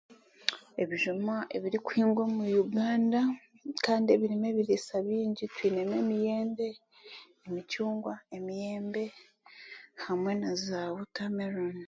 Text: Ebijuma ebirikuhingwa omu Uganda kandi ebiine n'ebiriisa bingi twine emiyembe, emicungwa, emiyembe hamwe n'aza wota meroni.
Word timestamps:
Ebijuma 0.81 1.35
ebirikuhingwa 1.55 2.21
omu 2.27 2.43
Uganda 2.63 3.21
kandi 3.85 4.07
ebiine 4.11 4.35
n'ebiriisa 4.39 4.95
bingi 5.07 5.43
twine 5.53 5.81
emiyembe, 5.99 6.67
emicungwa, 7.47 8.13
emiyembe 8.37 9.03
hamwe 10.05 10.31
n'aza 10.39 10.79
wota 10.93 11.23
meroni. 11.35 11.79